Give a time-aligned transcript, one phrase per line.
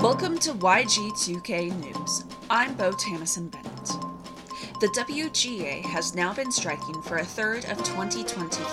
[0.00, 2.24] Welcome to YG2K News.
[2.48, 3.84] I'm Bo Tamison Bennett.
[4.80, 8.64] The WGA has now been striking for a third of 2023.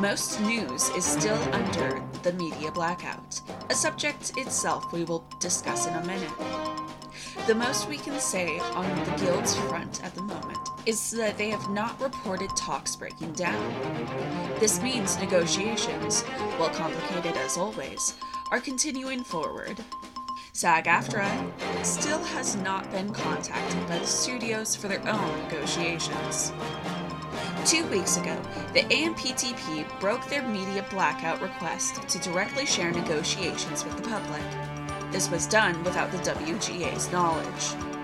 [0.00, 3.40] Most news is still under the media blackout,
[3.70, 6.32] a subject itself we will discuss in a minute.
[7.46, 10.45] The most we can say on the Guild's front at the moment
[10.86, 13.74] is that they have not reported talks breaking down.
[14.60, 16.22] This means negotiations,
[16.58, 18.14] while complicated as always,
[18.50, 19.82] are continuing forward.
[20.52, 26.52] SAG AFTRA still has not been contacted by the studios for their own negotiations.
[27.66, 28.40] Two weeks ago,
[28.72, 34.42] the AMPTP broke their media blackout request to directly share negotiations with the public.
[35.12, 37.95] This was done without the WGA's knowledge.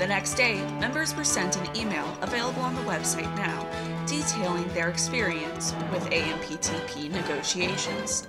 [0.00, 3.68] The next day, members were sent an email available on the website now
[4.06, 8.24] detailing their experience with AMPTP negotiations.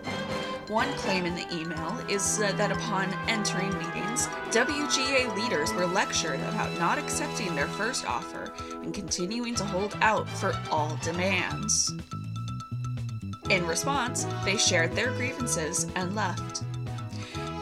[0.68, 6.42] One claim in the email is uh, that upon entering meetings, WGA leaders were lectured
[6.42, 8.52] about not accepting their first offer
[8.84, 11.94] and continuing to hold out for all demands.
[13.50, 16.66] In response, they shared their grievances and left.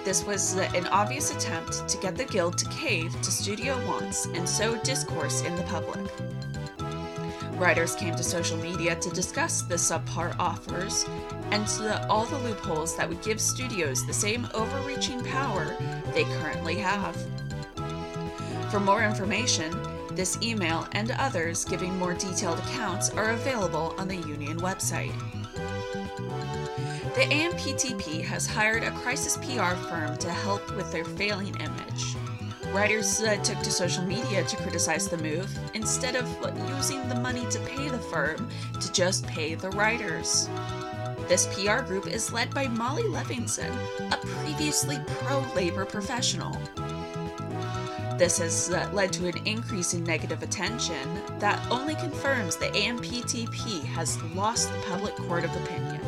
[0.06, 4.48] This was an obvious attempt to get the Guild to cave to studio wants and
[4.48, 6.10] sow discourse in the public.
[7.60, 11.06] Writers came to social media to discuss the subpar offers
[11.52, 15.76] and the, all the loopholes that would give studios the same overreaching power
[16.14, 17.18] they currently have.
[18.72, 19.76] For more information,
[20.12, 25.39] this email and others giving more detailed accounts are available on the union website.
[27.20, 32.16] The AMPTP has hired a crisis PR firm to help with their failing image.
[32.72, 36.26] Writers uh, took to social media to criticize the move instead of
[36.70, 38.48] using the money to pay the firm
[38.80, 40.48] to just pay the writers.
[41.28, 43.76] This PR group is led by Molly Levinson,
[44.14, 46.58] a previously pro labor professional.
[48.18, 53.84] This has uh, led to an increase in negative attention that only confirms the AMPTP
[53.84, 55.99] has lost the public court of opinion.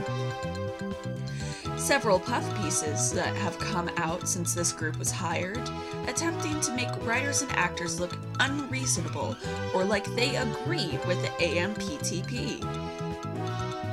[1.81, 5.67] Several puff pieces that have come out since this group was hired,
[6.07, 9.35] attempting to make writers and actors look unreasonable
[9.73, 12.61] or like they agree with the AMPTP.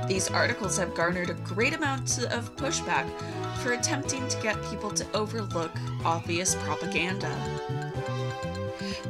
[0.07, 3.09] These articles have garnered a great amount of pushback
[3.61, 5.73] for attempting to get people to overlook
[6.05, 7.35] obvious propaganda.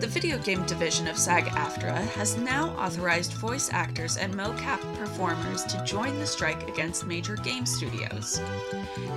[0.00, 5.64] The video game division of SAG AFTRA has now authorized voice actors and mocap performers
[5.64, 8.40] to join the strike against major game studios.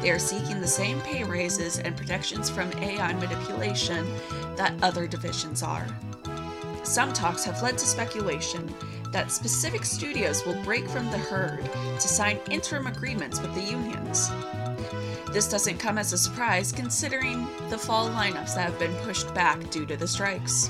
[0.02, 4.12] They are seeking the same pay raises and protections from AI manipulation
[4.56, 5.86] that other divisions are.
[6.81, 8.74] Some talks have led to speculation
[9.12, 11.64] that specific studios will break from the herd
[12.00, 14.31] to sign interim agreements with the unions.
[15.31, 19.69] This doesn't come as a surprise considering the fall lineups that have been pushed back
[19.72, 20.69] due to the strikes.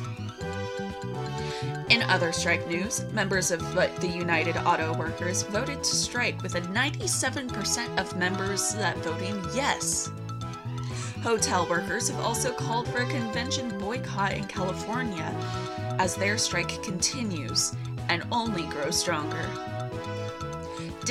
[1.90, 6.62] In other strike news, members of the United Auto Workers voted to strike with a
[6.62, 10.12] 97% of members that voting yes.
[11.22, 15.36] Hotel workers have also called for a convention boycott in California
[16.00, 17.76] as their strike continues
[18.10, 19.46] and only grows stronger.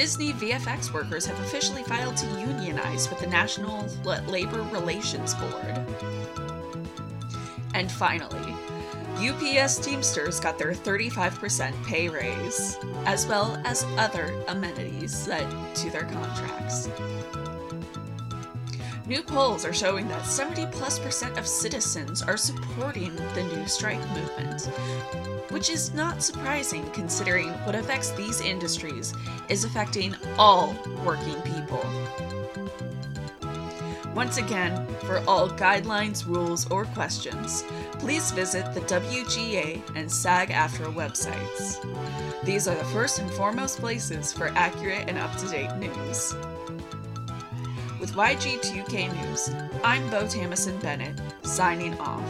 [0.00, 3.86] Disney VFX workers have officially filed to unionize with the National
[4.28, 5.78] Labor Relations Board.
[7.74, 8.54] And finally,
[9.18, 16.04] UPS Teamsters got their 35% pay raise, as well as other amenities set to their
[16.04, 16.88] contracts.
[19.10, 23.98] New polls are showing that 70 plus percent of citizens are supporting the new strike
[24.10, 24.66] movement,
[25.50, 29.12] which is not surprising considering what affects these industries
[29.48, 31.84] is affecting all working people.
[34.14, 40.94] Once again, for all guidelines, rules, or questions, please visit the WGA and SAG AFTRA
[40.94, 41.84] websites.
[42.44, 46.32] These are the first and foremost places for accurate and up to date news.
[48.10, 49.50] With YG2K News,
[49.84, 52.24] I'm Bo Tamison Bennett, signing off.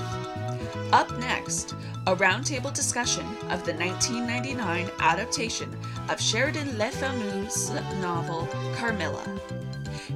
[0.93, 1.75] Up next,
[2.07, 5.75] a roundtable discussion of the 1999 adaptation
[6.11, 7.71] of Sheridan Le Fanu's
[8.03, 9.25] novel Carmilla.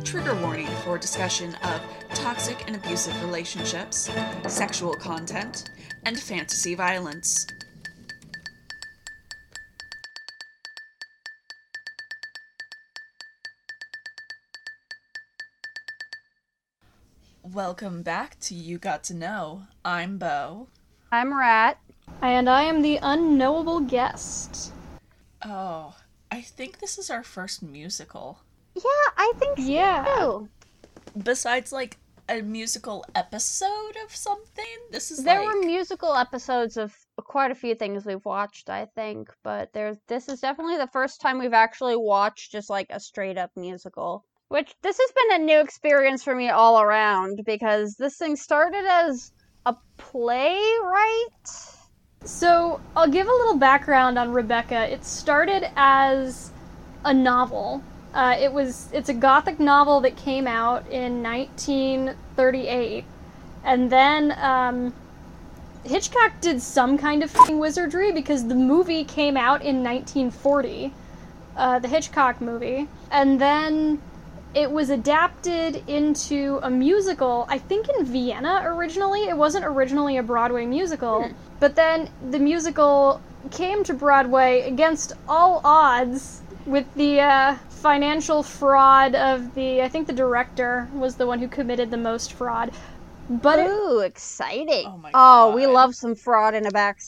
[0.03, 1.81] Trigger warning for discussion of
[2.13, 4.11] toxic and abusive relationships,
[4.47, 5.71] sexual content,
[6.05, 7.47] and fantasy violence.
[17.55, 19.63] Welcome back to You Got to Know.
[19.85, 20.67] I'm Bo.
[21.13, 21.79] I'm Rat.
[22.21, 24.73] And I am the unknowable guest.
[25.45, 25.95] Oh,
[26.33, 28.41] I think this is our first musical.
[28.75, 28.83] Yeah,
[29.17, 30.05] I think so Yeah.
[30.19, 30.49] too.
[31.23, 31.99] Besides, like
[32.29, 34.65] a musical episode of something.
[34.91, 35.55] This is There like...
[35.55, 40.29] were musical episodes of quite a few things we've watched, I think, but there's this
[40.29, 44.25] is definitely the first time we've actually watched just like a straight up musical.
[44.55, 48.85] Which this has been a new experience for me all around because this thing started
[48.89, 49.33] as
[49.67, 51.49] a playwright.
[52.25, 54.89] So I'll give a little background on Rebecca.
[54.89, 56.53] It started as
[57.05, 57.83] a novel.
[58.15, 63.05] Uh, it was it's a gothic novel that came out in 1938,
[63.65, 64.95] and then um,
[65.83, 70.95] Hitchcock did some kind of wizardry because the movie came out in 1940,
[71.57, 74.01] uh, the Hitchcock movie, and then
[74.55, 79.25] it was adapted into a musical, I think in Vienna originally.
[79.25, 81.29] It wasn't originally a Broadway musical,
[81.61, 83.21] but then the musical
[83.51, 89.83] came to Broadway against all odds with the uh, financial fraud of the.
[89.83, 92.71] I think the director was the one who committed the most fraud.
[93.29, 94.87] But it, Ooh, exciting.
[94.87, 97.01] Oh my Oh, we love some fraud in a back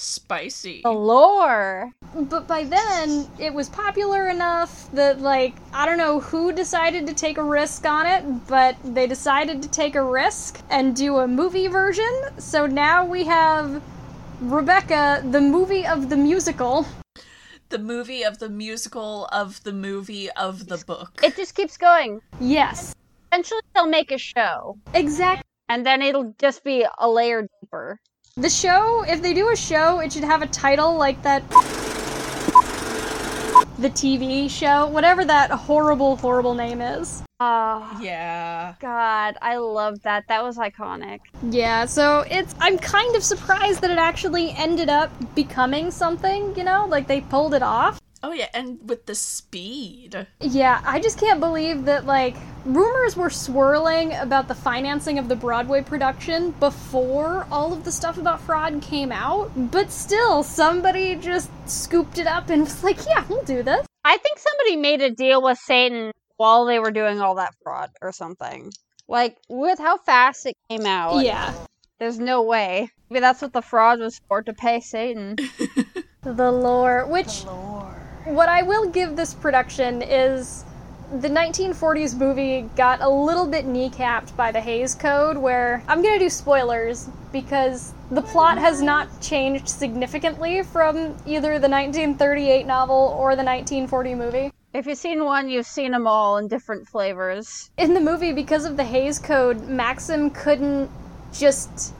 [0.00, 0.82] spicy.
[0.82, 1.92] galore.
[2.14, 7.14] but by then it was popular enough that like I don't know who decided to
[7.14, 11.28] take a risk on it, but they decided to take a risk and do a
[11.28, 12.10] movie version.
[12.38, 13.82] So now we have
[14.40, 16.86] Rebecca, the movie of the musical.
[17.68, 21.20] The movie of the musical of the movie of the book.
[21.22, 22.20] It just keeps going.
[22.40, 22.94] Yes,
[23.32, 25.44] Eventually, they'll make a show, exactly.
[25.68, 28.00] and then it'll just be a layer deeper.
[28.36, 31.48] The show, if they do a show, it should have a title like that.
[33.78, 37.24] The TV show, whatever that horrible, horrible name is.
[37.40, 38.74] Oh, yeah.
[38.78, 40.28] God, I love that.
[40.28, 41.20] That was iconic.
[41.50, 42.54] Yeah, so it's.
[42.60, 46.86] I'm kind of surprised that it actually ended up becoming something, you know?
[46.86, 48.00] Like they pulled it off.
[48.22, 50.26] Oh yeah, and with the speed.
[50.40, 52.36] Yeah, I just can't believe that, like,
[52.66, 58.18] rumors were swirling about the financing of the Broadway production before all of the stuff
[58.18, 63.24] about fraud came out, but still, somebody just scooped it up and was like, yeah,
[63.28, 63.86] we'll do this.
[64.04, 67.90] I think somebody made a deal with Satan while they were doing all that fraud
[68.02, 68.70] or something.
[69.08, 71.54] Like, with how fast it came out, Yeah.
[71.98, 72.90] there's no way.
[73.08, 75.36] Maybe that's what the fraud was for, to pay Satan.
[76.22, 77.46] The lore, which.
[78.30, 80.64] What I will give this production is
[81.18, 86.20] the 1940s movie got a little bit kneecapped by the Hays Code, where I'm gonna
[86.20, 93.34] do spoilers because the plot has not changed significantly from either the 1938 novel or
[93.34, 94.52] the 1940 movie.
[94.72, 97.72] if you've seen one, you've seen them all in different flavors.
[97.78, 100.88] In the movie, because of the Hays Code, Maxim couldn't
[101.32, 101.92] just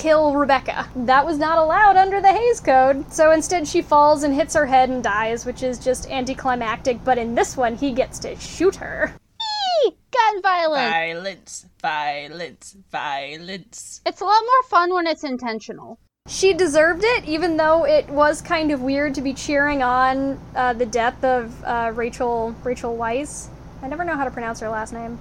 [0.00, 0.88] kill Rebecca.
[0.96, 3.12] That was not allowed under the Hays Code.
[3.12, 7.04] So instead, she falls and hits her head and dies, which is just anticlimactic.
[7.04, 9.14] But in this one, he gets to shoot her.
[9.40, 9.96] Eee!
[10.10, 10.90] Gun violence!
[10.90, 14.00] Violence, violence, violence.
[14.06, 15.98] It's a lot more fun when it's intentional.
[16.28, 20.72] She deserved it, even though it was kind of weird to be cheering on uh,
[20.72, 23.48] the death of uh, Rachel Rachel Weisz.
[23.82, 25.20] I never know how to pronounce her last name.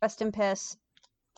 [0.00, 0.76] Rest in piss.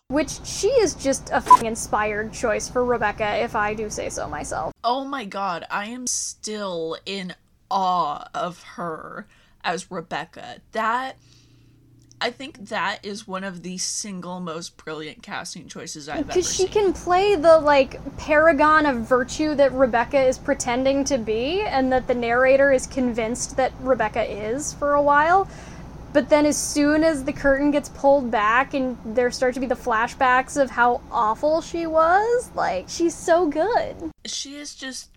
[0.09, 4.29] Which she is just a f***ing inspired choice for Rebecca, if I do say so
[4.29, 4.73] myself.
[4.85, 7.35] Oh my god, I am still in
[7.71, 9.27] awe of her
[9.65, 10.59] as Rebecca.
[10.71, 11.17] That
[12.21, 16.41] I think that is one of the single most brilliant casting choices I've ever seen.
[16.41, 21.63] Because she can play the like paragon of virtue that Rebecca is pretending to be,
[21.63, 25.49] and that the narrator is convinced that Rebecca is for a while.
[26.17, 29.67] But then, as soon as the curtain gets pulled back and there start to be
[29.67, 33.95] the flashbacks of how awful she was, like, she's so good.
[34.25, 35.11] She is just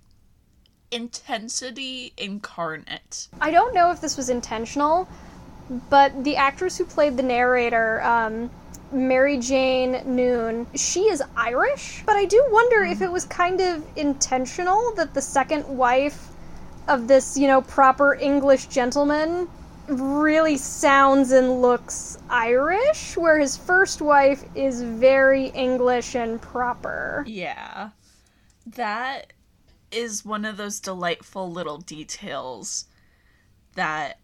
[0.92, 3.30] intensity incarnate.
[3.40, 5.08] I don't know if this was intentional,
[5.90, 8.52] but the actress who played the narrator, um,
[8.92, 12.04] Mary Jane Noon, she is Irish.
[12.06, 16.28] But I do wonder if it was kind of intentional that the second wife
[16.90, 19.48] of this, you know, proper English gentleman
[19.90, 27.24] really sounds and looks Irish, where his first wife is very English and proper.
[27.28, 27.90] Yeah.
[28.66, 29.34] That
[29.92, 32.86] is one of those delightful little details
[33.76, 34.20] that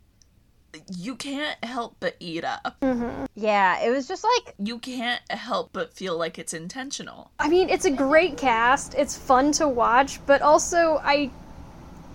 [0.96, 2.78] you can't help but eat up.
[2.82, 3.26] Mm-hmm.
[3.36, 7.32] Yeah, it was just like You can't help but feel like it's intentional.
[7.40, 8.94] I mean, it's a great cast.
[8.96, 11.32] It's fun to watch, but also I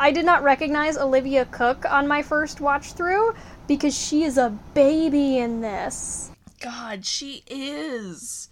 [0.00, 3.34] I did not recognize Olivia Cooke on my first watch through
[3.68, 6.32] because she is a baby in this.
[6.58, 8.48] God, she is.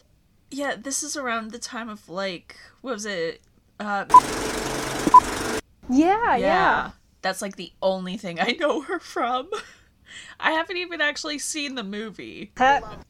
[0.51, 3.41] Yeah, this is around the time of like, what was it?
[3.81, 4.05] Uh,
[5.89, 6.37] Yeah, yeah.
[6.37, 6.91] yeah.
[7.23, 9.49] That's like the only thing I know her from.
[10.39, 12.53] I haven't even actually seen the movie.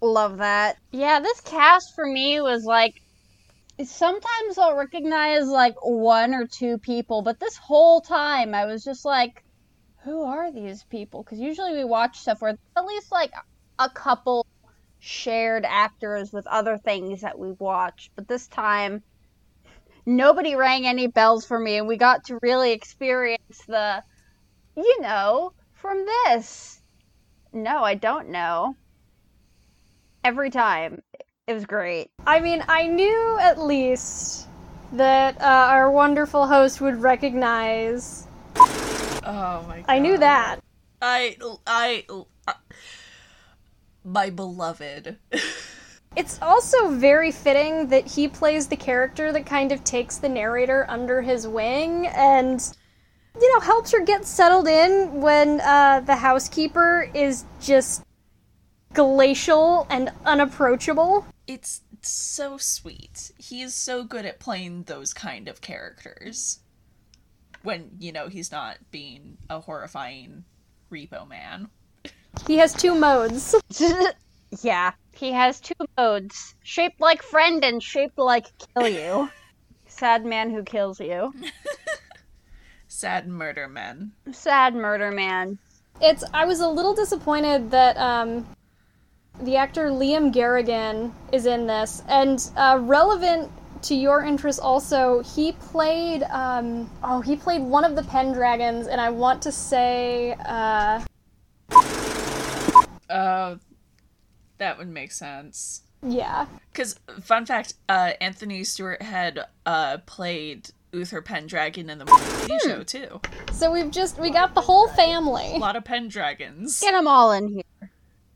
[0.00, 0.78] Love that.
[0.92, 3.02] Yeah, this cast for me was like
[3.84, 9.04] sometimes I'll recognize like one or two people, but this whole time I was just
[9.04, 9.44] like,
[10.04, 11.22] who are these people?
[11.22, 13.32] Because usually we watch stuff where at least like
[13.78, 14.46] a couple
[14.98, 19.02] shared actors with other things that we watch, but this time
[20.06, 24.02] nobody rang any bells for me, and we got to really experience the,
[24.76, 26.82] you know, from this.
[27.52, 28.74] No, I don't know.
[30.24, 31.02] Every time.
[31.48, 32.10] It was great.
[32.26, 34.48] I mean, I knew at least
[34.92, 38.26] that uh, our wonderful host would recognize.
[38.54, 39.84] Oh my god.
[39.88, 40.60] I knew that.
[41.00, 42.04] I I
[42.46, 42.52] uh,
[44.04, 45.16] my beloved.
[46.16, 50.84] It's also very fitting that he plays the character that kind of takes the narrator
[50.88, 52.60] under his wing and
[53.40, 58.02] you know helps her get settled in when uh, the housekeeper is just
[58.94, 61.24] glacial and unapproachable.
[61.48, 63.32] It's so sweet.
[63.38, 66.60] He is so good at playing those kind of characters.
[67.62, 70.44] When, you know, he's not being a horrifying
[70.92, 71.70] repo man.
[72.46, 73.54] He has two modes.
[74.62, 79.30] yeah, he has two modes shaped like friend and shaped like kill you.
[79.86, 81.34] Sad man who kills you.
[82.88, 84.12] Sad murder man.
[84.32, 85.58] Sad murder man.
[86.00, 88.46] It's I was a little disappointed that um
[89.40, 93.50] the actor Liam Garrigan is in this and uh, relevant
[93.82, 99.00] to your interest also he played um oh he played one of the Pendragons and
[99.00, 101.00] I want to say uh
[103.08, 103.56] Uh,
[104.58, 105.82] that would make sense.
[106.02, 112.60] yeah Because, fun fact, uh, Anthony Stewart had uh, played Uther Pendragon in the TV
[112.62, 113.20] show, too.
[113.52, 116.80] so we've just we got the whole family A lot of Pendragons.
[116.80, 117.90] Get them all in here.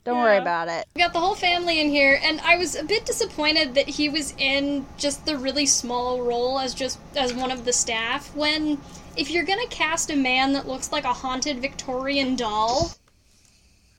[0.04, 0.86] Don't worry about it.
[0.96, 4.08] We got the whole family in here, and I was a bit disappointed that he
[4.08, 8.34] was in just the really small role as just as one of the staff.
[8.34, 8.80] When
[9.16, 12.92] if you're gonna cast a man that looks like a haunted Victorian doll,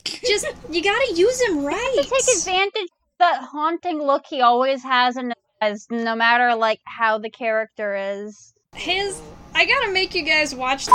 [0.04, 1.96] just you gotta use him right.
[1.96, 7.18] Take advantage of that haunting look he always has and eyes, no matter like how
[7.18, 8.54] the character is.
[8.76, 9.22] His,
[9.56, 10.88] I gotta make you guys watch.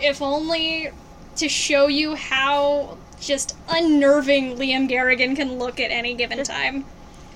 [0.00, 0.90] If only
[1.36, 6.84] to show you how just unnerving Liam Garrigan can look at any given time.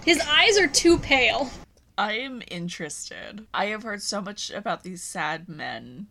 [0.05, 1.51] His eyes are too pale.
[1.97, 3.47] I am interested.
[3.53, 6.07] I have heard so much about these sad men,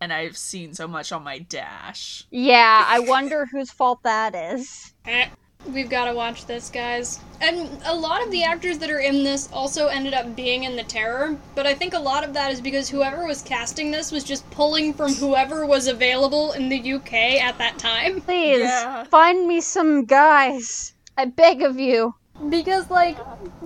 [0.00, 2.24] and I've seen so much on my dash.
[2.30, 4.92] Yeah, I wonder whose fault that is.
[5.04, 5.26] Eh,
[5.68, 7.20] We've got to watch this, guys.
[7.40, 10.76] And a lot of the actors that are in this also ended up being in
[10.76, 14.12] The Terror, but I think a lot of that is because whoever was casting this
[14.12, 18.20] was just pulling from whoever was available in the UK at that time.
[18.20, 19.04] Please Yeah.
[19.04, 20.92] find me some guys.
[21.16, 22.14] I beg of you.
[22.48, 23.16] Because, like,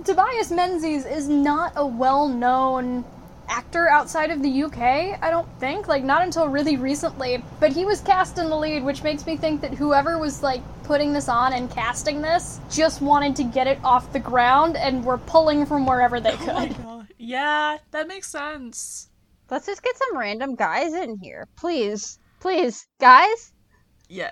[0.03, 3.05] Tobias Menzies is not a well known
[3.49, 4.77] actor outside of the UK,
[5.21, 5.87] I don't think.
[5.87, 7.43] Like, not until really recently.
[7.59, 10.61] But he was cast in the lead, which makes me think that whoever was, like,
[10.83, 15.03] putting this on and casting this just wanted to get it off the ground and
[15.03, 16.77] were pulling from wherever they Oh my could.
[16.83, 17.07] god.
[17.17, 19.09] Yeah, that makes sense.
[19.49, 21.47] Let's just get some random guys in here.
[21.55, 22.19] Please.
[22.39, 22.85] Please.
[22.99, 23.51] Guys,
[24.09, 24.31] Yeah.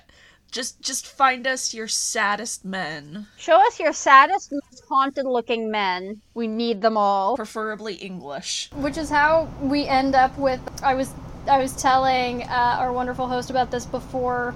[0.56, 6.22] Just just find us your saddest men, show us your saddest, most haunted looking men.
[6.34, 7.36] We need them all.
[7.36, 8.70] preferably English.
[8.76, 10.62] Which is how we end up with.
[10.82, 11.14] I was
[11.46, 14.56] I was telling uh, our wonderful host about this before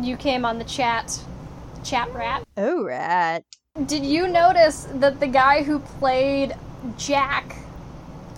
[0.00, 1.18] you came on the chat,
[1.82, 2.44] chat rat.
[2.56, 3.42] Oh, rat.
[3.86, 6.54] Did you notice that the guy who played
[6.96, 7.56] Jack,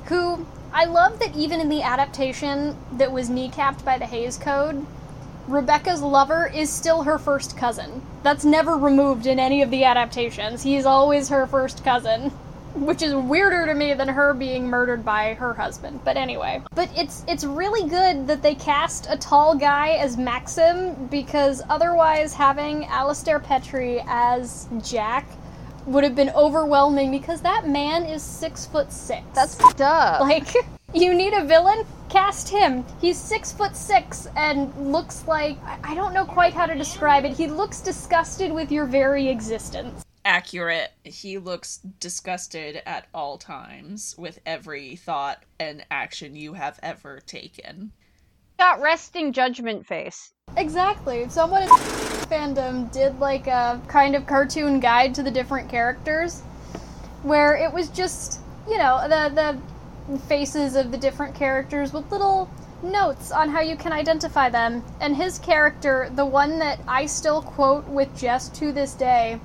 [0.07, 4.87] who I love that even in the adaptation that was kneecapped by the Hays Code,
[5.49, 8.03] Rebecca's lover is still her first cousin.
[8.23, 10.63] That's never removed in any of the adaptations.
[10.63, 12.33] He's always her first cousin.
[12.75, 16.01] Which is weirder to me than her being murdered by her husband.
[16.05, 16.61] But anyway.
[16.75, 22.35] But it's it's really good that they cast a tall guy as Maxim because otherwise
[22.35, 25.27] having Alistair Petrie as Jack
[25.87, 29.23] would have been overwhelming because that man is six foot six.
[29.35, 30.21] That's fucked up.
[30.21, 30.49] like
[30.95, 32.85] you need a villain, cast him.
[33.01, 37.25] He's six foot six and looks like I- I don't know quite how to describe
[37.25, 37.33] it.
[37.37, 40.05] He looks disgusted with your very existence.
[40.25, 40.93] Accurate.
[41.05, 47.93] He looks disgusted at all times with every thought and action you have ever taken.
[48.59, 50.33] got resting judgment face.
[50.57, 51.29] Exactly.
[51.29, 56.41] Someone in fandom did like a kind of cartoon guide to the different characters
[57.23, 59.59] where it was just, you know, the the
[60.29, 62.51] faces of the different characters with little
[62.83, 64.85] notes on how you can identify them.
[65.01, 69.41] And his character, the one that I still quote with Jess to this day,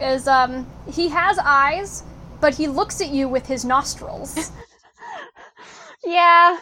[0.00, 2.04] is um he has eyes,
[2.40, 4.52] but he looks at you with his nostrils.
[6.04, 6.58] Yeah.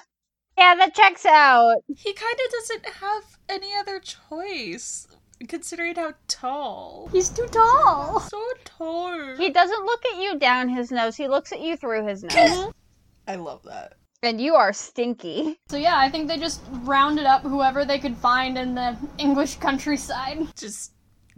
[0.57, 1.77] Yeah, that checks out.
[1.87, 5.07] He kind of doesn't have any other choice,
[5.47, 7.09] considering how tall.
[7.13, 8.19] He's too tall.
[8.21, 9.37] So tall.
[9.37, 12.73] He doesn't look at you down his nose, he looks at you through his nose.
[13.29, 13.95] I love that.
[14.23, 15.59] and you are stinky.
[15.69, 19.57] So yeah, I think they just rounded up whoever they could find in the English
[19.57, 20.39] countryside.
[20.57, 20.93] Just,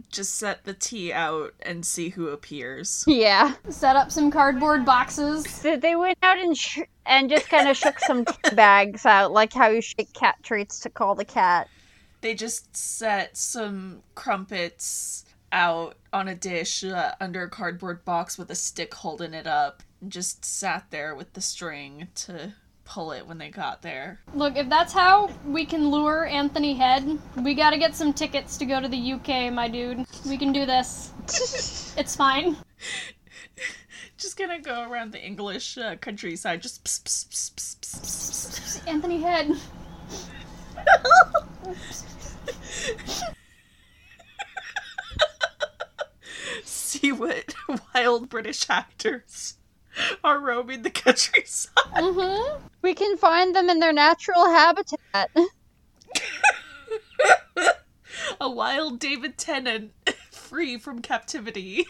[0.09, 3.03] just set the tea out and see who appears.
[3.07, 3.53] Yeah.
[3.69, 5.47] Set up some cardboard boxes.
[5.49, 9.53] So they went out and sh- and just kind of shook some bags out, like
[9.53, 11.67] how you shake cat treats to call the cat.
[12.21, 18.49] They just set some crumpets out on a dish uh, under a cardboard box with
[18.49, 19.83] a stick holding it up.
[20.01, 22.53] And just sat there with the string to
[22.85, 24.19] pull it when they got there.
[24.33, 28.65] Look, if that's how we can lure Anthony Head, we gotta get some tickets to
[28.65, 30.05] go to the UK, my dude.
[30.25, 31.11] We can do this.
[31.97, 32.55] It's fine.
[34.17, 38.79] Just gonna go around the English uh, countryside, just pss, pss, pss, pss, pss, pss,
[38.79, 38.87] pss.
[38.87, 39.57] Anthony Head.
[46.63, 47.53] see what
[47.93, 49.57] wild British actors
[50.23, 51.71] are roaming the countryside.
[51.95, 52.63] Mm-hmm.
[52.81, 55.31] We can find them in their natural habitat.
[58.39, 59.91] A wild David Tennant
[60.31, 61.85] free from captivity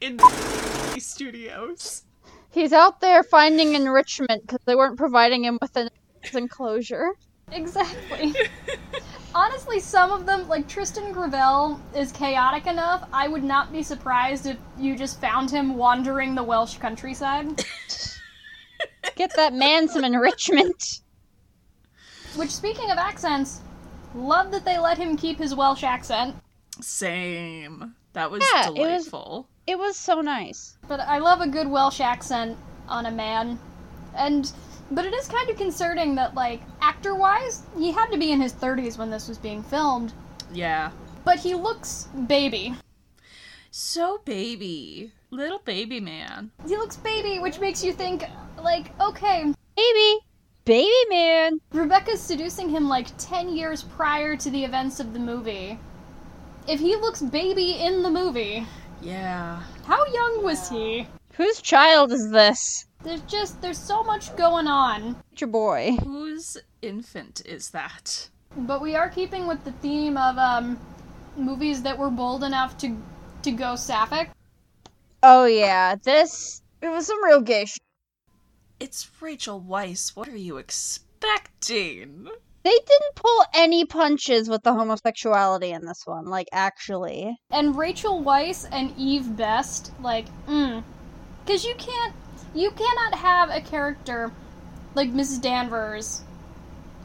[0.00, 2.04] in the studios.
[2.50, 5.90] He's out there finding enrichment because they weren't providing him with an
[6.32, 7.12] enclosure.
[7.52, 8.34] Exactly.
[9.34, 13.06] Honestly, some of them, like Tristan Gravelle, is chaotic enough.
[13.12, 17.64] I would not be surprised if you just found him wandering the Welsh countryside.
[19.16, 21.00] Get that man some enrichment.
[22.36, 23.60] Which, speaking of accents,
[24.14, 26.34] love that they let him keep his Welsh accent.
[26.80, 27.94] Same.
[28.14, 29.48] That was Yeah, it was- delightful.
[29.66, 30.78] It was so nice.
[30.88, 32.56] But I love a good Welsh accent
[32.88, 33.58] on a man.
[34.16, 34.50] And
[34.90, 38.52] but it is kind of concerning that like actor-wise, he had to be in his
[38.52, 40.12] 30s when this was being filmed,
[40.52, 40.90] Yeah.
[41.24, 42.74] but he looks baby.
[43.70, 45.12] So baby.
[45.30, 46.50] Little baby man.
[46.66, 48.24] He looks baby, which makes you think
[48.62, 50.18] like, okay, Baby.
[50.64, 51.60] Baby man.
[51.72, 55.78] Rebecca's seducing him like 10 years prior to the events of the movie.
[56.66, 58.66] If he looks baby in the movie,
[59.00, 59.62] Yeah.
[59.84, 61.06] how young was he?
[61.34, 62.86] Whose child is this?
[63.02, 65.16] There's just there's so much going on.
[65.32, 65.96] It's your boy.
[66.02, 68.28] Whose infant is that?
[68.56, 70.78] But we are keeping with the theme of um
[71.36, 72.96] movies that were bold enough to
[73.42, 74.30] to go sapphic.
[75.22, 77.78] Oh yeah, this it was some real gay sh-
[78.80, 80.16] It's Rachel Weisz.
[80.16, 82.28] What are you expecting?
[82.64, 87.36] They didn't pull any punches with the homosexuality in this one, like actually.
[87.50, 90.82] And Rachel Weisz and Eve Best, like, mm.
[91.46, 92.14] Cause you can't
[92.60, 94.30] you cannot have a character
[94.94, 95.40] like Mrs.
[95.40, 96.22] Danvers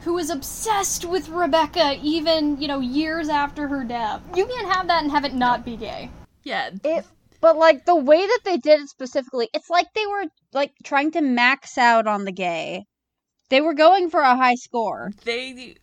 [0.02, 4.20] who is obsessed with Rebecca even, you know, years after her death.
[4.34, 6.10] You can't have that and have it not be gay.
[6.42, 6.70] Yeah.
[6.84, 7.06] It
[7.40, 11.10] but like the way that they did it specifically, it's like they were like trying
[11.12, 12.84] to max out on the gay.
[13.50, 15.10] They were going for a high score.
[15.24, 15.76] They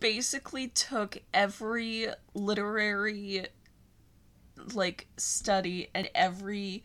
[0.00, 3.46] basically took every literary
[4.74, 6.82] like study and every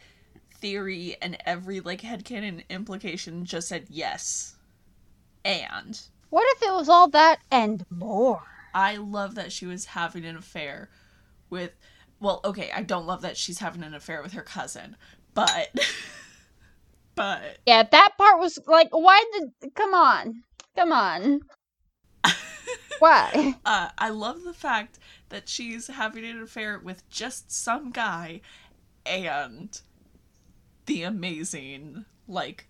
[0.64, 4.56] theory and every like headcanon implication just said yes.
[5.44, 6.00] And
[6.30, 8.42] What if it was all that and more?
[8.74, 10.90] I love that she was having an affair
[11.50, 11.74] with
[12.22, 14.96] well, okay, I don't love that she's having an affair with her cousin,
[15.34, 15.78] but
[17.16, 20.44] but Yeah, that part was like why did come on.
[20.78, 21.42] Come on.
[23.00, 23.56] Why?
[23.66, 24.98] uh, I love the fact
[25.30, 28.42] that she's having an affair with just some guy
[29.06, 29.82] and
[30.86, 32.68] the amazing like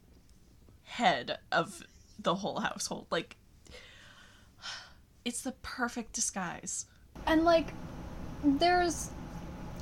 [0.84, 1.84] head of
[2.20, 3.08] the whole household.
[3.12, 3.38] Like
[5.26, 6.86] it's the perfect disguise.
[7.26, 7.74] And like
[8.44, 9.10] there's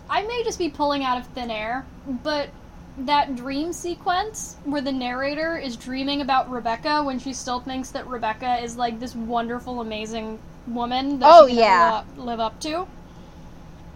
[0.09, 1.85] I may just be pulling out of thin air,
[2.23, 2.49] but
[2.97, 8.05] that dream sequence where the narrator is dreaming about Rebecca when she still thinks that
[8.07, 11.85] Rebecca is like this wonderful, amazing woman that Oh, she can yeah.
[11.85, 12.87] live up- live up to.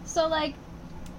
[0.06, 0.54] So like,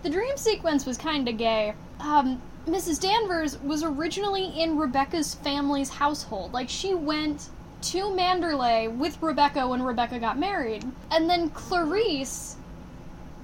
[0.02, 1.74] the dream sequence was kind of gay.
[2.00, 3.00] Um, Mrs.
[3.00, 6.54] Danvers was originally in Rebecca's family's household.
[6.54, 7.50] Like she went
[7.84, 12.58] to Manderley with Rebecca when Rebecca got married, and then Clarice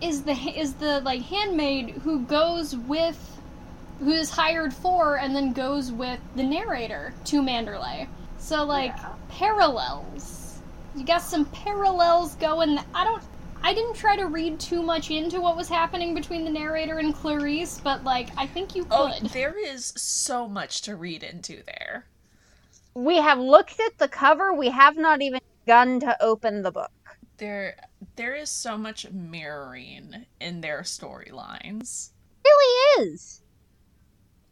[0.02, 3.40] is the is the like handmaid who goes with
[4.00, 8.08] who is hired for and then goes with the narrator to Manderley.
[8.38, 8.94] So like
[9.30, 10.60] parallels.
[10.96, 12.78] you got some parallels going.
[12.94, 13.24] I don't.
[13.65, 17.15] I didn't try to read too much into what was happening between the narrator and
[17.15, 18.91] Clarice, but like I think you could.
[18.91, 19.30] Oh, could.
[19.30, 22.06] there is so much to read into there.
[22.93, 24.54] We have looked at the cover.
[24.54, 26.91] We have not even begun to open the book.
[27.38, 27.78] There
[28.17, 32.10] there is so much mirroring in their storylines.
[32.45, 33.41] really is.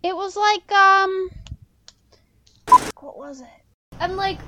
[0.04, 1.30] It was like um
[3.02, 3.48] what was it?
[4.00, 4.40] And like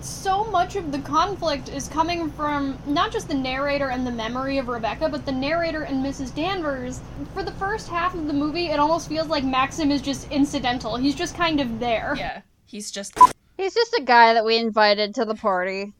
[0.00, 4.58] so much of the conflict is coming from not just the narrator and the memory
[4.58, 6.34] of Rebecca, but the narrator and Mrs.
[6.34, 7.00] Danvers.
[7.34, 10.96] For the first half of the movie, it almost feels like Maxim is just incidental.
[10.96, 12.14] He's just kind of there.
[12.16, 13.18] Yeah, he's just
[13.60, 15.92] He's just a guy that we invited to the party.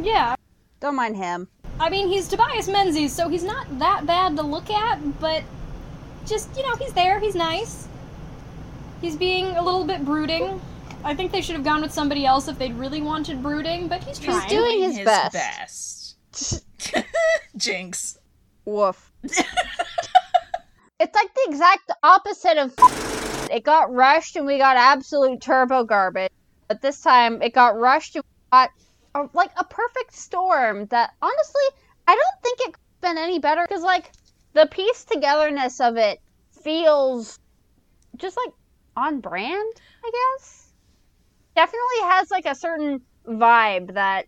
[0.00, 0.34] Yeah.
[0.80, 1.46] Don't mind him.
[1.78, 5.44] I mean, he's Tobias Menzies, so he's not that bad to look at, but
[6.26, 7.86] just, you know, he's there, he's nice.
[9.00, 10.60] He's being a little bit brooding.
[11.04, 14.02] I think they should have gone with somebody else if they'd really wanted brooding, but
[14.02, 14.48] he's he's trying.
[14.48, 16.16] doing his best.
[16.32, 16.64] best.
[17.56, 18.18] Jinx.
[18.64, 19.12] Woof.
[19.22, 19.44] it's
[20.98, 22.74] like the exact opposite of
[23.50, 26.32] it got rushed and we got absolute turbo garbage.
[26.68, 28.70] But this time it got rushed and we got
[29.14, 31.62] a, like a perfect storm that honestly
[32.08, 34.10] I don't think it could have been any better because like
[34.54, 36.20] the piece togetherness of it
[36.62, 37.38] feels
[38.16, 38.54] just like
[38.96, 40.63] on brand, I guess.
[41.54, 44.26] Definitely has like a certain vibe that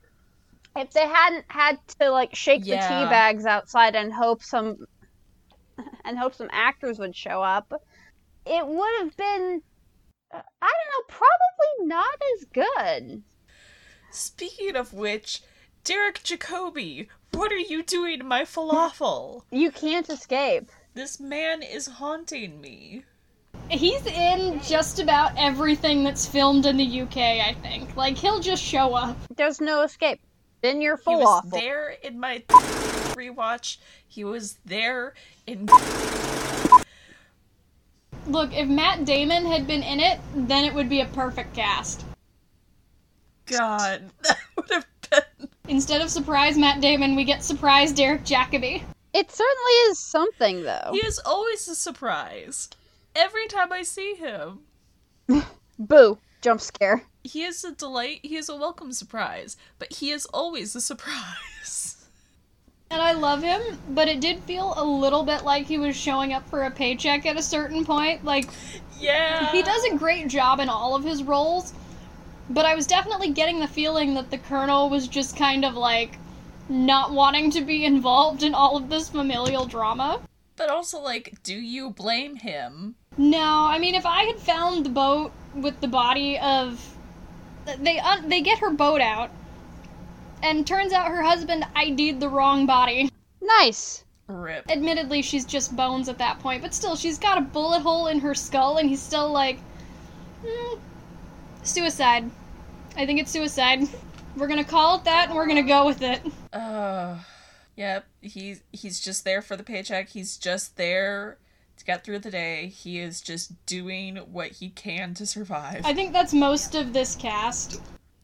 [0.76, 4.76] if they hadn't had to like shake the tea bags outside and hope some
[6.04, 7.72] and hope some actors would show up,
[8.44, 9.62] it would have been
[10.32, 13.22] uh, I don't know, probably not as good.
[14.10, 15.42] Speaking of which,
[15.84, 19.42] Derek Jacobi, what are you doing my falafel?
[19.50, 20.70] You can't escape.
[20.94, 23.04] This man is haunting me.
[23.68, 27.96] He's in just about everything that's filmed in the UK, I think.
[27.96, 29.16] Like, he'll just show up.
[29.34, 30.20] There's no escape.
[30.62, 31.58] Then you're full He was awful.
[31.58, 32.42] there in my
[33.14, 33.78] rewatch.
[34.08, 35.14] He was there
[35.46, 35.66] in
[38.26, 42.04] Look, if Matt Damon had been in it, then it would be a perfect cast.
[43.46, 44.10] God.
[44.22, 48.82] That would have been Instead of surprise Matt Damon, we get surprise Derek Jacobi.
[49.12, 50.90] It certainly is something though.
[50.92, 52.68] He is always a surprise.
[53.16, 54.60] Every time I see him,
[55.78, 56.18] Boo.
[56.42, 57.02] Jump scare.
[57.24, 58.20] he is a delight.
[58.22, 61.92] He is a welcome surprise, but he is always a surprise.
[62.88, 66.32] And I love him, but it did feel a little bit like he was showing
[66.32, 68.24] up for a paycheck at a certain point.
[68.24, 68.48] Like,
[69.00, 69.50] Yeah.
[69.50, 71.74] he does a great job in all of his roles,
[72.48, 76.16] but I was definitely getting the feeling that the Colonel was just kind of like
[76.68, 80.20] not wanting to be involved in all of this familial drama.
[80.54, 82.94] But also, like, do you blame him?
[83.18, 86.94] No, I mean, if I had found the boat with the body of.
[87.78, 89.30] They, un- they get her boat out,
[90.42, 93.10] and turns out her husband ID'd the wrong body.
[93.40, 94.04] Nice.
[94.28, 94.70] Rip.
[94.70, 98.20] Admittedly, she's just bones at that point, but still, she's got a bullet hole in
[98.20, 99.58] her skull, and he's still like,
[100.44, 100.78] hmm,
[101.62, 102.30] suicide.
[102.96, 103.88] I think it's suicide.
[104.36, 106.20] We're gonna call it that, and we're gonna go with it.
[106.52, 107.16] Uh,
[107.76, 108.06] yep.
[108.20, 110.08] He's he's just there for the paycheck.
[110.10, 111.38] He's just there
[111.78, 112.68] to get through the day.
[112.68, 115.82] He is just doing what he can to survive.
[115.84, 117.80] I think that's most of this cast.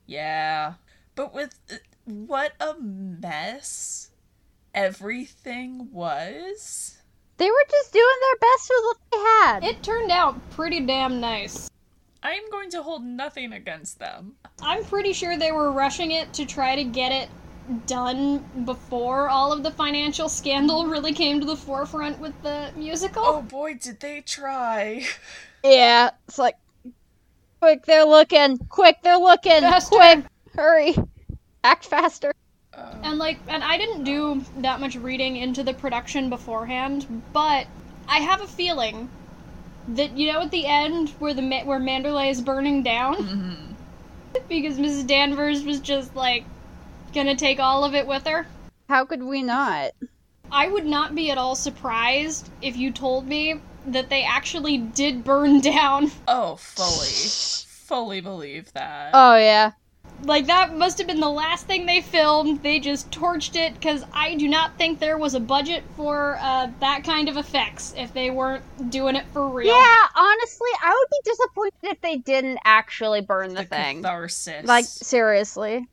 [0.07, 0.75] Yeah.
[1.15, 1.55] But with
[2.05, 4.11] what a mess
[4.75, 6.99] everything was.
[7.37, 9.65] They were just doing their best with what they had.
[9.65, 11.69] It turned out pretty damn nice.
[12.23, 14.35] I am going to hold nothing against them.
[14.61, 17.29] I'm pretty sure they were rushing it to try to get it
[17.87, 23.23] done before all of the financial scandal really came to the forefront with the musical.
[23.25, 25.05] Oh boy, did they try.
[25.65, 26.57] yeah, it's like,
[27.61, 28.59] quick, they're looking.
[28.69, 29.61] Quick, they're looking.
[29.61, 29.97] Faster.
[29.97, 30.95] Quick, hurry.
[31.65, 32.33] Act faster.
[32.75, 37.67] Um, And like, and I didn't do that much reading into the production beforehand, but
[38.09, 39.09] I have a feeling
[39.89, 43.57] that you know at the end where the where Manderley is burning down mhm.
[44.49, 45.07] because Mrs.
[45.07, 46.45] Danvers was just like
[47.13, 48.47] gonna take all of it with her.
[48.89, 49.93] How could we not?
[50.51, 55.25] I would not be at all surprised if you told me that they actually did
[55.25, 56.11] burn down.
[56.29, 57.07] Oh, fully.
[57.07, 59.11] fully believe that.
[59.15, 59.73] Oh, yeah.
[60.25, 62.63] Like that must have been the last thing they filmed.
[62.63, 66.69] They just torched it because I do not think there was a budget for uh,
[66.79, 69.75] that kind of effects if they weren't doing it for real.
[69.75, 73.97] Yeah, honestly, I would be disappointed if they didn't actually burn the, the thing.
[74.03, 74.65] catharsis.
[74.65, 75.89] Like, seriously.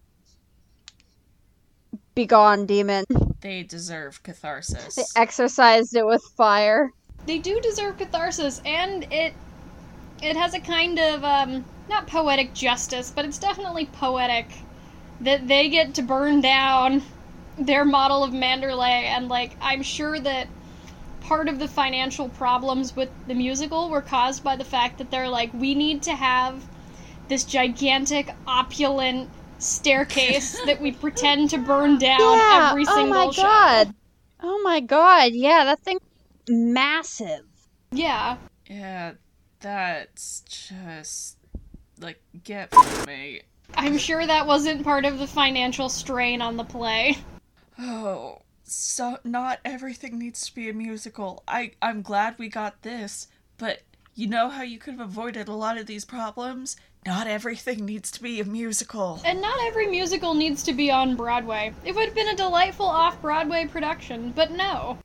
[2.20, 3.06] Be gone, demon.
[3.40, 4.96] they deserve catharsis.
[4.96, 6.92] They exorcised it with fire.
[7.26, 9.34] They do deserve catharsis, and it
[10.22, 14.48] it has a kind of um, not poetic justice, but it's definitely poetic
[15.22, 17.04] that they get to burn down
[17.58, 20.50] their model of Manderley, and like I'm sure that
[21.22, 25.30] part of the financial problems with the musical were caused by the fact that they're
[25.30, 26.66] like, we need to have
[27.30, 32.69] this gigantic, opulent staircase that we pretend to burn down yeah.
[32.69, 33.41] every oh single my show.
[33.43, 33.93] god.
[34.41, 35.34] Oh my god.
[35.34, 36.00] Yeah, that thing
[36.48, 37.45] massive.
[37.91, 38.38] Yeah.
[38.67, 39.13] Yeah,
[39.60, 41.38] that's just
[42.00, 42.74] like get
[43.06, 43.41] me.
[43.76, 47.17] I'm sure that wasn't part of the financial strain on the play.
[47.78, 51.43] Oh, so not everything needs to be a musical.
[51.48, 53.82] I I'm glad we got this, but
[54.15, 56.76] you know how you could have avoided a lot of these problems?
[57.06, 59.22] Not everything needs to be a musical.
[59.24, 61.74] And not every musical needs to be on Broadway.
[61.86, 64.98] It would have been a delightful off Broadway production, but no.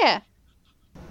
[0.00, 0.20] Yeah.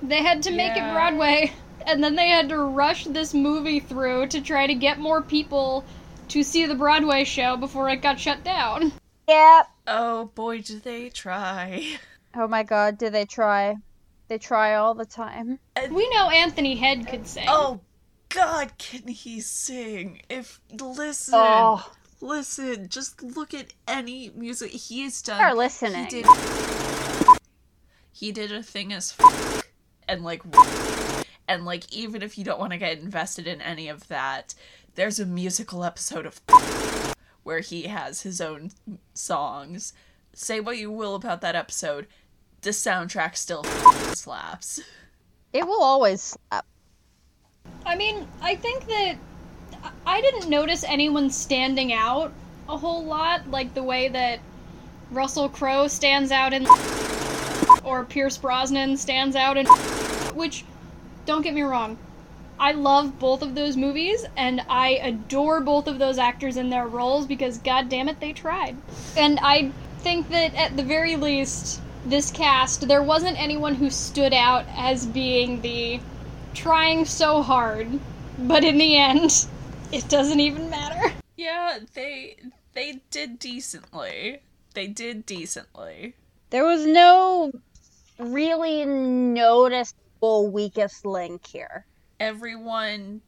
[0.02, 1.54] They had to make it Broadway,
[1.86, 5.86] and then they had to rush this movie through to try to get more people
[6.30, 8.92] to see the Broadway show before it got shut down.
[9.28, 9.70] Yep.
[9.88, 11.98] Oh boy, do they try.
[12.36, 13.76] Oh my god, do they try?
[14.28, 15.60] They try all the time.
[15.76, 17.46] Uh, we know Anthony Head could sing.
[17.48, 17.80] Oh
[18.36, 20.22] god, can he sing?
[20.30, 21.34] If listen.
[21.36, 25.38] Oh, Listen, just look at any music he's done.
[25.38, 26.06] they're listening.
[26.06, 26.26] He did.
[28.12, 29.64] He did a thing as f-
[30.08, 30.42] and like
[31.48, 34.56] and like even if you don't want to get invested in any of that,
[34.96, 36.42] there's a musical episode of
[37.44, 38.72] where he has his own
[39.14, 39.94] songs.
[40.34, 42.08] Say what you will about that episode,
[42.62, 43.64] the soundtrack still
[44.14, 44.80] slaps.
[45.54, 46.66] It will always slap.
[47.86, 49.16] I mean, I think that
[50.06, 52.34] I- didn't notice anyone standing out
[52.68, 54.40] a whole lot, like the way that
[55.12, 56.68] Russell Crowe stands out in,
[57.84, 59.68] or Pierce Brosnan stands out in,
[60.34, 60.66] which,
[61.26, 61.98] don't get me wrong,
[62.60, 66.88] I love both of those movies, and I adore both of those actors in their
[66.88, 68.76] roles because, god damn it, they tried.
[69.16, 74.34] And I think that at the very least, this cast, there wasn't anyone who stood
[74.34, 76.00] out as being the
[76.56, 78.00] trying so hard,
[78.40, 79.48] but in the end,
[79.92, 81.14] it doesn't even matter.
[81.38, 82.38] Yeah, they
[82.74, 84.42] they did decently.
[84.74, 86.16] They did decently.
[86.50, 87.52] There was no
[88.18, 91.86] really noticeable weakest link here.
[92.20, 93.22] Everyone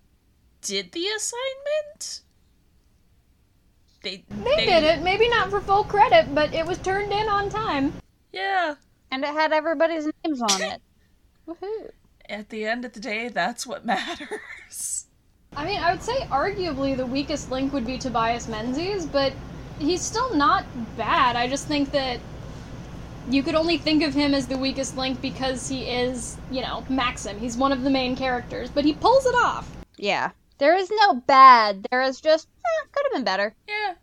[0.62, 2.22] did the assignment.
[4.04, 7.50] They They did it, maybe not for full credit, but it was turned in on
[7.50, 7.94] time.
[8.32, 8.76] Yeah.
[9.12, 10.82] And it had everybody's names on it.
[11.48, 11.90] Woohoo.
[12.30, 15.08] At the end of the day, that's what matters.
[15.56, 19.34] I mean, I would say arguably the weakest link would be Tobias Menzies, but
[19.80, 20.66] he's still not
[20.98, 21.36] bad.
[21.36, 22.20] I just think that
[23.30, 26.86] you could only think of him as the weakest link because he is, you know,
[26.90, 27.40] Maxim.
[27.40, 29.70] He's one of the main characters, but he pulls it off.
[29.98, 30.32] Yeah.
[30.58, 31.88] There is no bad.
[31.92, 33.56] There is just, eh, could have been better.
[33.68, 33.94] Yeah.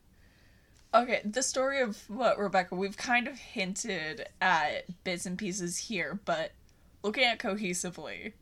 [0.94, 6.20] Okay, the story of what Rebecca, we've kind of hinted at bits and pieces here,
[6.24, 6.52] but
[7.04, 8.32] looking at cohesively,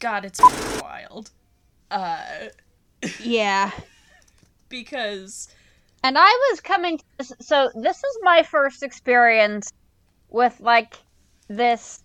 [0.00, 0.40] God, it's
[0.82, 1.30] wild.
[1.90, 2.48] Uh,
[3.20, 3.70] Yeah.
[4.68, 5.48] because
[6.02, 9.72] And I was coming to this, so this is my first experience
[10.30, 10.96] with like
[11.48, 12.02] this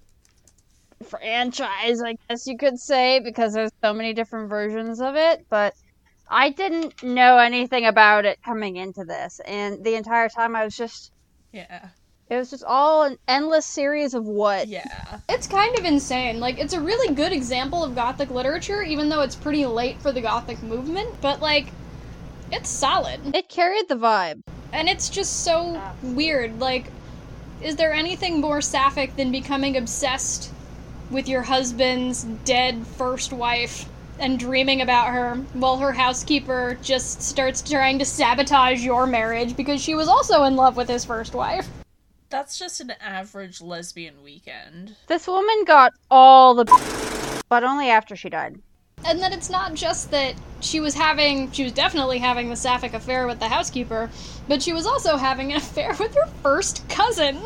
[1.04, 5.74] franchise, I guess you could say, because there's so many different versions of it, but
[6.28, 10.76] I didn't know anything about it coming into this, and the entire time I was
[10.76, 11.12] just
[11.52, 11.90] yeah,
[12.30, 14.68] it was just all an endless series of what.
[14.68, 16.40] yeah, It's kind of insane.
[16.40, 20.12] Like, it's a really good example of Gothic literature, even though it's pretty late for
[20.12, 21.68] the Gothic movement, but, like,
[22.52, 23.20] it's solid.
[23.36, 24.42] It carried the vibe.
[24.74, 26.60] And it's just so weird.
[26.60, 26.88] Like,
[27.62, 30.52] is there anything more sapphic than becoming obsessed
[31.12, 33.86] with your husband's dead first wife
[34.18, 39.82] and dreaming about her while her housekeeper just starts trying to sabotage your marriage because
[39.82, 41.68] she was also in love with his first wife?
[42.36, 44.94] That's just an average lesbian weekend.
[45.08, 46.66] This woman got all the
[47.48, 48.60] but only after she died.
[49.06, 52.94] And then it's not just that she was having, she was definitely having the sapphic
[52.94, 54.10] affair with the housekeeper,
[54.50, 57.40] but she was also having an affair with her first cousin.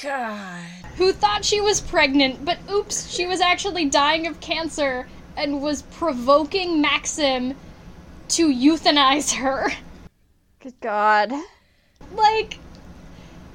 [0.00, 0.62] God,
[0.96, 5.82] who thought she was pregnant, but oops, she was actually dying of cancer and was
[5.82, 7.54] provoking Maxim
[8.28, 9.72] to euthanize her.
[10.60, 11.32] Good God.
[12.14, 12.58] Like,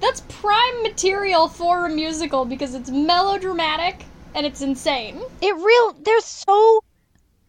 [0.04, 4.04] that's prime material for a musical because it's melodramatic
[4.36, 5.22] and it's insane.
[5.42, 6.84] It real there's so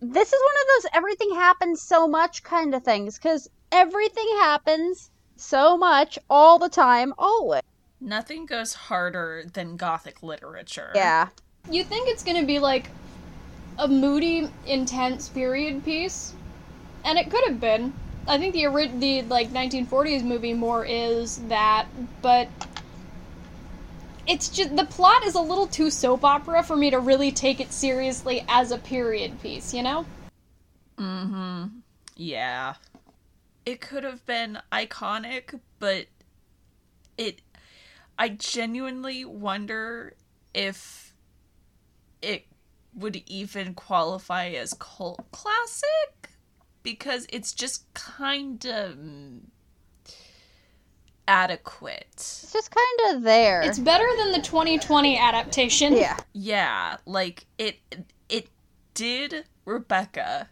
[0.00, 5.10] this is one of those everything happens so much kind of things cuz everything happens
[5.36, 7.62] so much all the time always.
[8.00, 10.92] nothing goes harder than gothic literature.
[10.94, 11.28] Yeah.
[11.70, 12.88] You think it's gonna be like
[13.78, 16.34] a moody, intense period piece,
[17.04, 17.92] and it could have been,
[18.26, 18.66] I think the
[18.98, 21.86] the like 1940s movie more is that,
[22.22, 22.48] but
[24.26, 27.60] it's just the plot is a little too soap opera for me to really take
[27.60, 30.06] it seriously as a period piece, you know?
[30.98, 31.66] Mm-hmm.
[32.16, 32.74] Yeah.
[33.66, 36.06] It could have been iconic, but
[37.18, 37.40] it
[38.18, 40.14] I genuinely wonder
[40.54, 41.12] if
[42.22, 42.46] it
[42.94, 46.30] would even qualify as cult classic
[46.84, 48.96] because it's just kind of
[51.26, 52.06] adequate.
[52.12, 53.62] It's just kind of there.
[53.62, 55.96] It's better than the 2020 adaptation.
[55.96, 56.16] yeah.
[56.32, 57.80] Yeah, like it
[58.28, 58.48] it
[58.94, 60.48] did Rebecca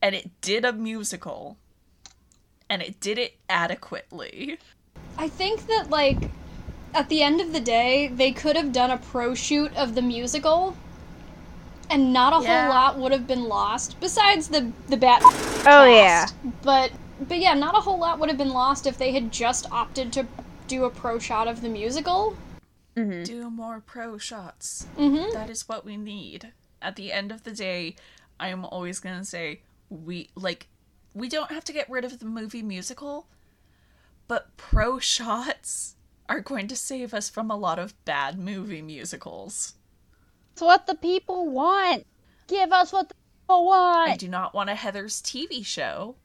[0.00, 1.58] and it did a musical
[2.70, 4.58] and it did it adequately.
[5.18, 6.30] I think that like
[6.94, 10.02] at the end of the day, they could have done a pro shoot of the
[10.02, 10.76] musical
[11.92, 12.62] and not a Yeah.
[12.66, 15.22] whole lot would have been lost besides the the bat
[15.66, 16.26] Oh yeah.
[16.62, 16.92] But
[17.28, 20.12] but yeah, not a whole lot would have been lost if they had just opted
[20.14, 20.26] to
[20.66, 22.36] do a pro shot of the musical.
[22.96, 24.86] hmm Do more pro shots.
[24.98, 25.32] Mhm.
[25.32, 26.52] That is what we need.
[26.80, 27.94] At the end of the day,
[28.40, 30.66] I am always going to say we like
[31.14, 33.26] we don't have to get rid of the movie musical,
[34.26, 35.94] but pro shots
[36.28, 39.74] are going to save us from a lot of bad movie musicals.
[40.52, 42.06] It's what the people want.
[42.46, 44.10] Give us what the people want.
[44.10, 46.16] I do not want a Heathers TV show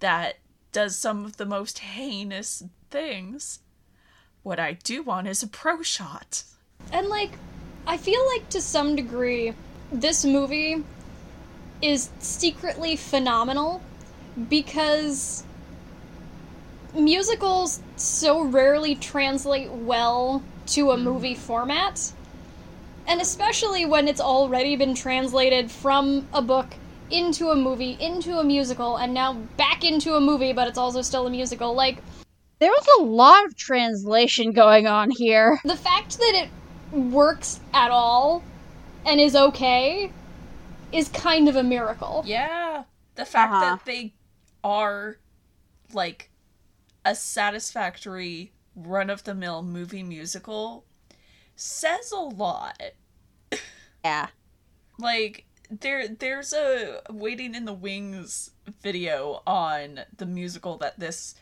[0.00, 0.38] that
[0.72, 3.60] does some of the most heinous things.
[4.42, 6.44] What I do want is a pro shot.
[6.92, 7.32] And like
[7.86, 9.54] I feel like to some degree
[9.92, 10.84] this movie
[11.82, 13.82] is secretly phenomenal
[14.48, 15.44] because
[16.94, 21.04] musicals so rarely translate well to a hmm.
[21.04, 22.12] movie format.
[23.10, 26.68] And especially when it's already been translated from a book
[27.10, 31.02] into a movie, into a musical, and now back into a movie, but it's also
[31.02, 31.74] still a musical.
[31.74, 31.98] Like,
[32.60, 35.58] There was a lot of translation going on here.
[35.64, 38.44] the fact that it works at all
[39.04, 40.12] and is okay
[40.92, 42.22] is kind of a miracle.
[42.24, 42.84] Yeah.
[43.16, 43.60] The fact Uh-huh.
[43.76, 44.14] that they
[44.62, 45.16] are
[45.92, 46.30] like
[47.04, 50.84] a satisfactory run of the mill movie musical
[51.60, 52.80] says a lot.
[54.04, 54.28] Yeah.
[54.98, 58.50] Like there there's a waiting in the wings
[58.82, 61.34] video on the musical that this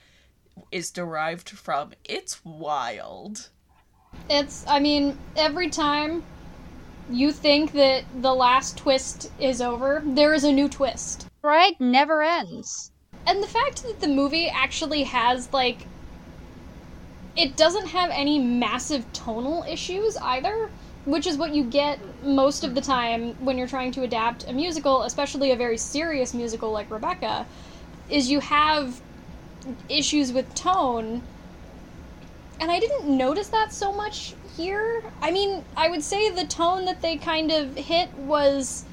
[0.73, 1.93] is derived from.
[2.05, 3.51] It's wild.
[4.29, 6.23] It's, I mean, every time
[7.11, 11.27] you think that the last twist is over, there is a new twist.
[11.43, 11.79] Right?
[11.81, 12.91] Never ends.
[13.27, 15.87] And the fact that the movie actually has, like,
[17.39, 20.71] it doesn't have any massive tonal issues either,
[21.05, 24.53] which is what you get most of the time when you're trying to adapt a
[24.53, 27.47] musical, especially a very serious musical like Rebecca,
[28.11, 29.01] is you have
[29.89, 31.23] issues with tone.
[32.61, 35.05] And I didn't notice that so much here.
[35.23, 38.85] I mean, I would say the tone that they kind of hit was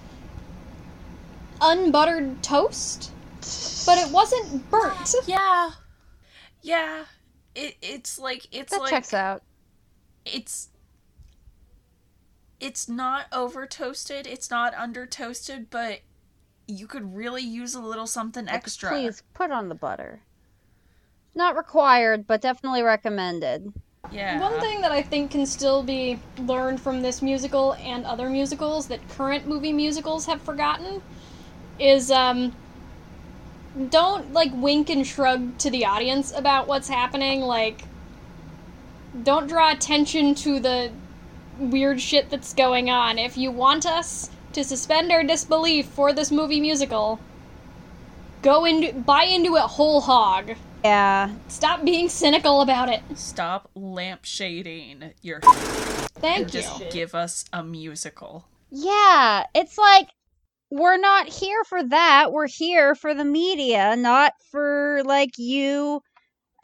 [1.59, 3.11] unbuttered toast,
[3.87, 5.15] but it wasn't burnt.
[5.25, 5.71] Yeah.
[6.61, 7.05] Yeah.
[7.55, 9.41] It it's like it's That like checks out.
[10.25, 10.69] it's
[12.59, 15.99] it's not over toasted, it's not under toasted, but
[16.67, 18.89] you could really use a little something extra.
[18.89, 20.21] Please put on the butter.
[21.35, 23.73] Not required, but definitely recommended.
[24.11, 24.39] Yeah.
[24.39, 28.87] One thing that I think can still be learned from this musical and other musicals
[28.87, 31.01] that current movie musicals have forgotten
[31.79, 32.53] is um
[33.89, 37.83] don't like wink and shrug to the audience about what's happening like
[39.23, 40.91] don't draw attention to the
[41.57, 43.17] weird shit that's going on.
[43.17, 47.19] If you want us to suspend our disbelief for this movie musical,
[48.41, 50.55] go into buy into it whole hog.
[50.83, 51.33] Yeah.
[51.47, 53.01] Stop being cynical about it.
[53.15, 56.61] Stop lampshading your Thank and you.
[56.61, 58.45] just give us a musical.
[58.69, 59.45] Yeah.
[59.55, 60.09] It's like
[60.75, 62.33] we're not here for that.
[62.33, 66.01] We're here for the media, not for like you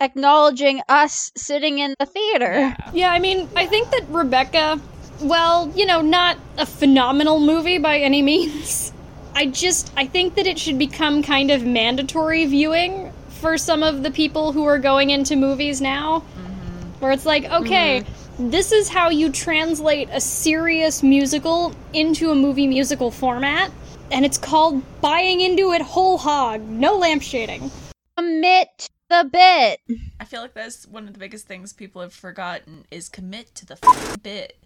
[0.02, 2.76] acknowledging us sitting in the theater.
[2.94, 4.82] Yeah, I mean, I think that Rebecca,
[5.22, 8.92] well, you know, not a phenomenal movie by any means.
[9.34, 14.04] I just, I think that it should become kind of mandatory viewing for some of
[14.04, 16.20] the people who are going into movies now.
[16.20, 17.00] Mm-hmm.
[17.00, 18.50] Where it's like, okay, mm-hmm.
[18.50, 23.72] this is how you translate a serious musical into a movie musical format,
[24.12, 27.72] and it's called buying into it whole hog, no lampshading.
[28.18, 30.00] Commit the bit.
[30.20, 33.66] I feel like that's one of the biggest things people have forgotten is commit to
[33.66, 34.58] the f- bit.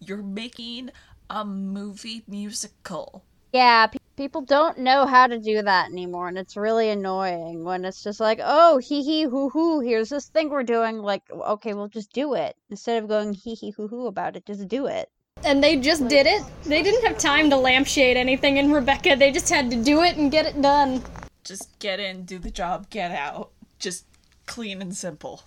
[0.00, 0.90] You're making
[1.30, 3.24] a movie musical.
[3.52, 7.84] Yeah, pe- People don't know how to do that anymore, and it's really annoying when
[7.84, 10.98] it's just like, oh, hee hee hoo hoo, here's this thing we're doing.
[10.98, 12.54] Like, okay, we'll just do it.
[12.70, 15.08] Instead of going hee hee hoo hoo about it, just do it.
[15.42, 16.42] And they just did it.
[16.64, 19.16] They didn't have time to lampshade anything in Rebecca.
[19.16, 21.02] They just had to do it and get it done.
[21.44, 23.50] Just get in, do the job, get out.
[23.78, 24.06] Just
[24.46, 25.42] clean and simple.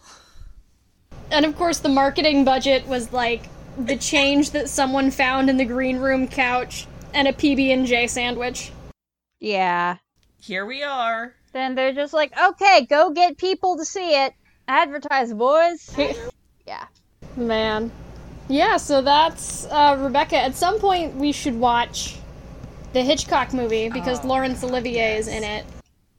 [1.31, 5.65] And of course, the marketing budget was like the change that someone found in the
[5.65, 8.71] green room couch and a PB and J sandwich.
[9.39, 9.97] Yeah.
[10.39, 11.33] Here we are.
[11.53, 14.33] Then they're just like, okay, go get people to see it.
[14.67, 15.91] Advertise, boys.
[16.67, 16.85] yeah.
[17.35, 17.91] Man.
[18.49, 20.37] Yeah, so that's uh, Rebecca.
[20.37, 22.17] At some point, we should watch
[22.93, 25.65] the Hitchcock movie because Oh, Laurence Olivier is in it.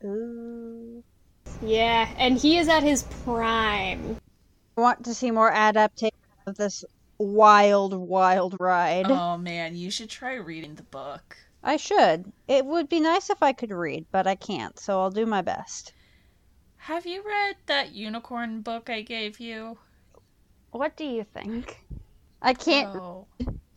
[0.05, 1.03] Ooh.
[1.63, 4.17] Yeah, and he is at his prime.
[4.77, 6.15] I want to see more adaptation
[6.47, 6.85] of this
[7.19, 9.11] wild, wild ride.
[9.11, 11.37] Oh man, you should try reading the book.
[11.65, 12.31] I should.
[12.47, 15.43] It would be nice if I could read, but I can't, so I'll do my
[15.43, 15.93] best.
[16.77, 19.79] Have you read that unicorn book I gave you?
[20.71, 21.85] What do you think?
[22.43, 22.93] I can't.
[22.93, 23.27] Bro.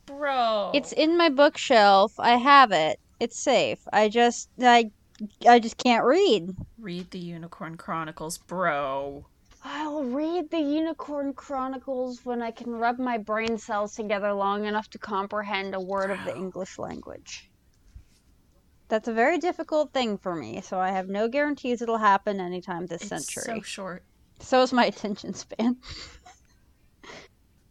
[0.05, 0.71] Bro.
[0.73, 2.13] It's in my bookshelf.
[2.19, 2.99] I have it.
[3.19, 3.79] It's safe.
[3.91, 4.91] I just I
[5.47, 6.55] I just can't read.
[6.79, 9.25] Read the Unicorn Chronicles, bro.
[9.63, 14.89] I'll read the Unicorn Chronicles when I can rub my brain cells together long enough
[14.89, 17.51] to comprehend a word of the English language.
[18.87, 22.87] That's a very difficult thing for me, so I have no guarantees it'll happen anytime
[22.87, 23.41] this century.
[23.41, 23.59] It's century.
[23.59, 24.03] so short.
[24.39, 25.77] So is my attention span.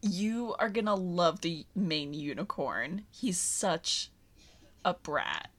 [0.02, 3.04] You are gonna love the main unicorn.
[3.10, 4.10] He's such
[4.84, 5.50] a brat.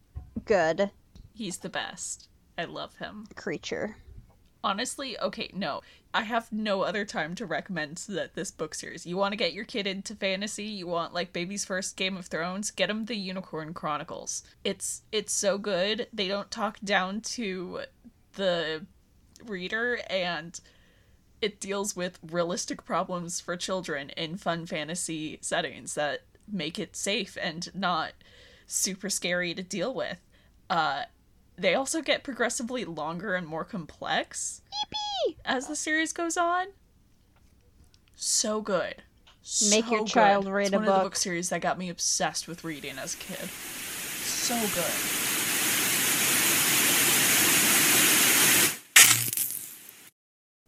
[0.45, 0.91] Good
[1.33, 2.27] He's the best.
[2.55, 3.25] I love him.
[3.35, 3.97] creature.
[4.63, 5.81] Honestly, okay, no.
[6.13, 9.07] I have no other time to recommend that this book series.
[9.07, 12.27] You want to get your kid into fantasy, you want like baby's first Game of
[12.27, 14.43] Thrones, get him the Unicorn Chronicles.
[14.63, 16.07] It's it's so good.
[16.13, 17.81] They don't talk down to
[18.33, 18.85] the
[19.43, 20.59] reader and
[21.41, 26.21] it deals with realistic problems for children in fun fantasy settings that
[26.51, 28.11] make it safe and not
[28.67, 30.17] super scary to deal with.
[30.69, 31.03] Uh
[31.57, 34.61] they also get progressively longer and more complex
[35.45, 36.67] as the series goes on.
[38.15, 39.03] So good.
[39.69, 40.07] Make So your good.
[40.07, 41.03] child read it's a one of the book.
[41.03, 43.49] book series that got me obsessed with reading as a kid.
[43.49, 45.40] So good.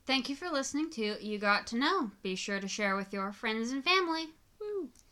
[0.06, 2.12] Thank you for listening to You Got to Know.
[2.22, 4.26] Be sure to share with your friends and family.